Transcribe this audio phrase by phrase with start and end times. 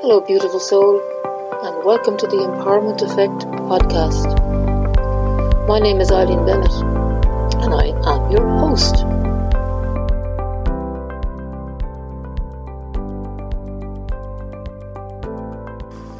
[0.00, 1.00] Hello, beautiful soul,
[1.64, 4.28] and welcome to the Empowerment Effect podcast.
[5.66, 6.72] My name is Eileen Bennett,
[7.64, 8.94] and I am your host.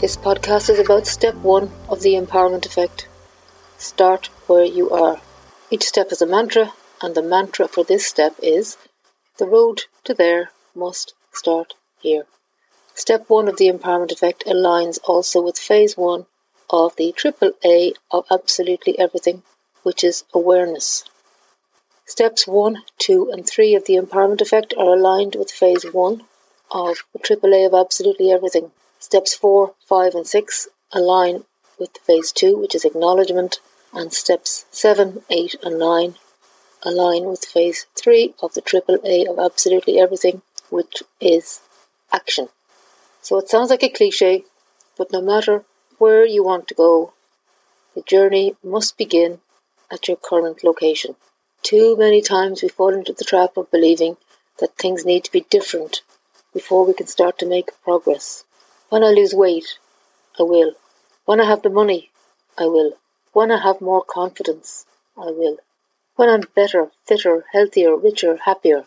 [0.00, 3.08] This podcast is about step one of the Empowerment Effect
[3.76, 5.20] start where you are.
[5.72, 8.76] Each step is a mantra, and the mantra for this step is
[9.38, 12.26] the road to there must start here.
[12.96, 16.26] Step one of the empowerment effect aligns also with phase one
[16.70, 19.42] of the triple A of absolutely everything,
[19.82, 21.02] which is awareness.
[22.06, 26.22] Steps one, two, and three of the empowerment effect are aligned with phase one
[26.70, 28.70] of the triple A of absolutely everything.
[29.00, 31.44] Steps four, five, and six align
[31.78, 33.58] with phase two, which is acknowledgement,
[33.92, 36.14] and steps seven, eight, and nine
[36.84, 41.60] align with phase three of the triple A of absolutely everything, which is
[42.12, 42.48] action.
[43.24, 44.44] So it sounds like a cliche,
[44.98, 45.64] but no matter
[45.96, 47.14] where you want to go,
[47.94, 49.40] the journey must begin
[49.90, 51.16] at your current location.
[51.62, 54.18] Too many times we fall into the trap of believing
[54.58, 56.02] that things need to be different
[56.52, 58.44] before we can start to make progress.
[58.90, 59.78] When I lose weight,
[60.38, 60.74] I will.
[61.24, 62.10] When I have the money,
[62.58, 62.92] I will.
[63.32, 64.84] When I have more confidence,
[65.16, 65.56] I will.
[66.16, 68.84] When I'm better, fitter, healthier, richer, happier,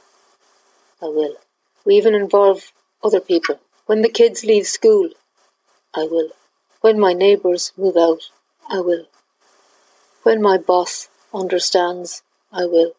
[1.01, 1.37] I will.
[1.85, 2.71] We even involve
[3.03, 3.59] other people.
[3.87, 5.11] When the kids leave school,
[5.95, 6.31] I will.
[6.81, 8.29] When my neighbours move out,
[8.69, 9.05] I will.
[10.23, 12.21] When my boss understands,
[12.51, 12.91] I will.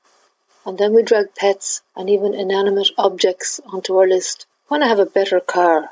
[0.64, 4.47] And then we drag pets and even inanimate objects onto our list.
[4.69, 5.91] When I have a better car,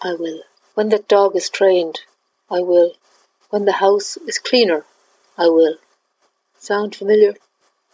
[0.00, 0.42] I will.
[0.74, 2.02] When that dog is trained,
[2.48, 2.92] I will.
[3.50, 4.84] When the house is cleaner,
[5.36, 5.78] I will.
[6.60, 7.34] Sound familiar?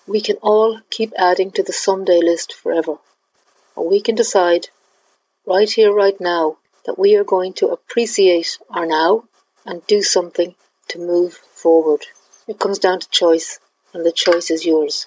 [0.07, 2.99] We can all keep adding to the someday list forever.
[3.75, 4.69] Or we can decide
[5.47, 6.57] right here, right now,
[6.87, 9.25] that we are going to appreciate our now
[9.67, 10.55] and do something
[10.89, 12.07] to move forward.
[12.47, 13.59] It comes down to choice,
[13.93, 15.07] and the choice is yours.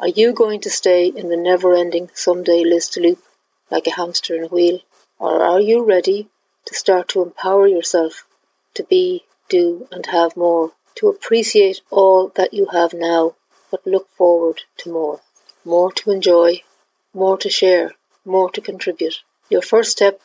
[0.00, 3.18] Are you going to stay in the never ending someday list loop
[3.70, 4.80] like a hamster in a wheel?
[5.18, 6.28] Or are you ready
[6.66, 8.24] to start to empower yourself
[8.74, 13.34] to be, do, and have more, to appreciate all that you have now,
[13.70, 15.20] but look forward to more?
[15.64, 16.62] More to enjoy,
[17.12, 17.92] more to share,
[18.24, 19.22] more to contribute.
[19.50, 20.20] Your first step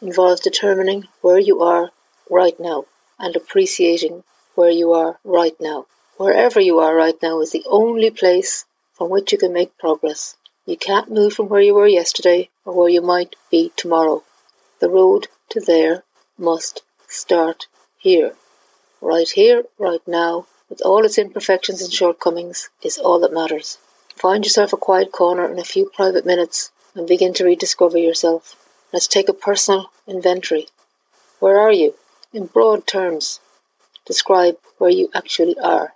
[0.00, 1.90] involves determining where you are
[2.30, 2.84] right now
[3.18, 4.22] and appreciating
[4.54, 5.86] where you are right now.
[6.16, 10.36] Wherever you are right now is the only place from which you can make progress.
[10.64, 14.22] You can't move from where you were yesterday or where you might be tomorrow.
[14.78, 16.04] The road to there
[16.38, 17.66] must start
[17.98, 18.34] here.
[19.00, 23.78] Right here, right now, with all its imperfections and shortcomings, is all that matters.
[24.14, 28.56] Find yourself a quiet corner and a few private minutes and begin to rediscover yourself.
[28.92, 30.68] Let's take a personal inventory.
[31.38, 31.94] Where are you?
[32.32, 33.40] In broad terms,
[34.04, 35.94] describe where you actually are.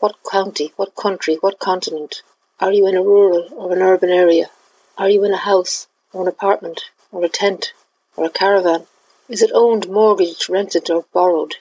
[0.00, 2.22] What county, what country, what continent?
[2.60, 4.50] Are you in a rural or an urban area?
[4.98, 7.72] Are you in a house or an apartment or a tent
[8.16, 8.86] or a caravan?
[9.28, 11.56] Is it owned, mortgaged, rented, or borrowed?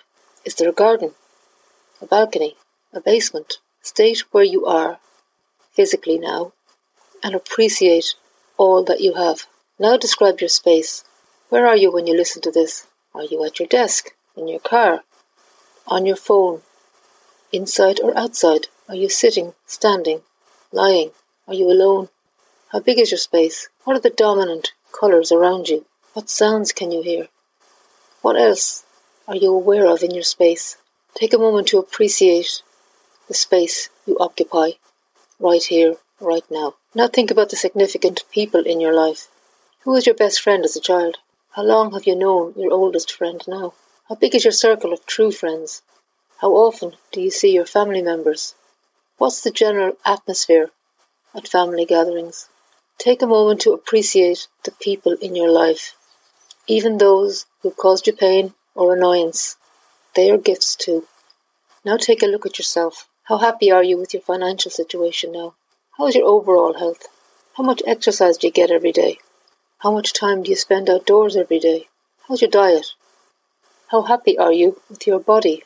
[0.45, 1.13] Is there a garden,
[2.01, 2.55] a balcony,
[2.91, 3.57] a basement?
[3.81, 4.99] State where you are
[5.71, 6.53] physically now
[7.23, 8.15] and appreciate
[8.57, 9.47] all that you have.
[9.79, 11.03] Now describe your space.
[11.49, 12.85] Where are you when you listen to this?
[13.13, 14.11] Are you at your desk?
[14.35, 15.03] In your car?
[15.87, 16.61] On your phone?
[17.51, 18.67] Inside or outside?
[18.89, 20.21] Are you sitting, standing,
[20.71, 21.11] lying?
[21.47, 22.09] Are you alone?
[22.71, 23.69] How big is your space?
[23.83, 25.85] What are the dominant colours around you?
[26.13, 27.27] What sounds can you hear?
[28.21, 28.83] What else
[29.27, 30.77] are you aware of in your space?
[31.15, 32.61] Take a moment to appreciate
[33.27, 34.71] the space you occupy
[35.39, 36.75] right here, right now.
[36.95, 39.27] Now think about the significant people in your life.
[39.81, 41.17] Who was your best friend as a child?
[41.55, 43.73] How long have you known your oldest friend now?
[44.09, 45.81] How big is your circle of true friends?
[46.37, 48.53] How often do you see your family members?
[49.17, 50.69] What's the general atmosphere
[51.33, 52.47] at family gatherings?
[52.99, 55.95] Take a moment to appreciate the people in your life,
[56.67, 59.57] even those who caused you pain or annoyance.
[60.15, 61.07] They are gifts too.
[61.83, 63.07] Now take a look at yourself.
[63.23, 65.55] How happy are you with your financial situation now?
[65.99, 67.07] How is your overall health?
[67.55, 69.19] How much exercise do you get every day?
[69.77, 71.87] How much time do you spend outdoors every day?
[72.27, 72.93] How's your diet?
[73.89, 75.63] How happy are you with your body?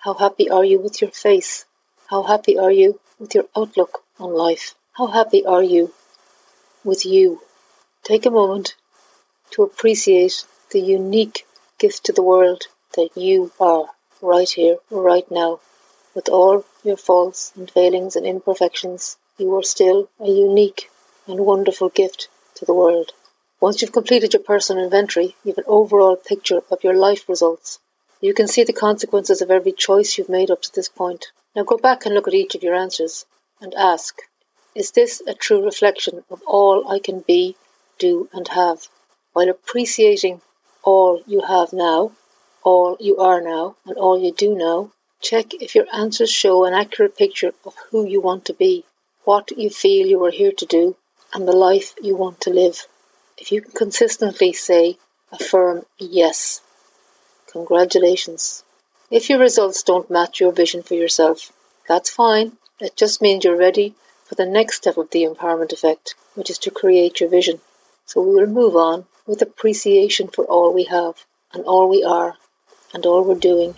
[0.00, 1.66] How happy are you with your face?
[2.06, 4.74] How happy are you with your outlook on life?
[4.96, 5.92] How happy are you
[6.82, 7.42] with you?
[8.02, 8.76] Take a moment
[9.50, 11.46] to appreciate the unique
[11.78, 12.62] gift to the world
[12.96, 13.90] that you are
[14.22, 15.60] right here, right now,
[16.14, 20.90] with all your faults and failings and imperfections you are still a unique
[21.26, 23.10] and wonderful gift to the world.
[23.60, 27.78] Once you've completed your personal inventory, you have an overall picture of your life results.
[28.20, 31.32] You can see the consequences of every choice you've made up to this point.
[31.56, 33.26] Now go back and look at each of your answers
[33.60, 34.16] and ask,
[34.74, 37.56] is this a true reflection of all I can be,
[37.98, 38.88] do, and have?
[39.32, 40.42] While appreciating
[40.82, 42.12] all you have now,
[42.62, 46.74] all you are now, and all you do now, check if your answers show an
[46.74, 48.84] accurate picture of who you want to be,
[49.24, 50.96] what you feel you are here to do,
[51.32, 52.86] and the life you want to live.
[53.38, 54.98] If you can consistently say
[55.32, 56.60] a firm yes,
[57.50, 58.64] congratulations.
[59.10, 61.52] If your results don't match your vision for yourself,
[61.88, 62.52] that's fine.
[62.80, 63.94] It just means you're ready
[64.24, 67.60] for the next step of the empowerment effect, which is to create your vision.
[68.06, 72.36] So we will move on with appreciation for all we have and all we are
[72.92, 73.74] and all we're doing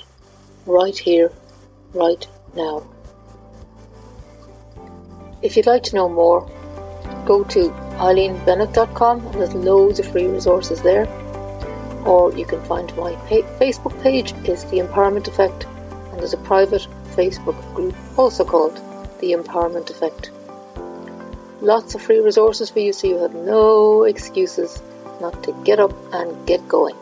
[0.66, 1.32] right here,
[1.94, 2.86] right now.
[5.46, 6.40] If you'd like to know more,
[7.24, 7.70] go to
[8.06, 11.06] eileenbennett.com and there's loads of free resources there.
[12.04, 16.38] Or you can find my pa- Facebook page is The Empowerment Effect and there's a
[16.38, 18.74] private Facebook group also called
[19.20, 20.32] The Empowerment Effect.
[21.60, 24.82] Lots of free resources for you so you have no excuses
[25.20, 26.96] not to get up and get going.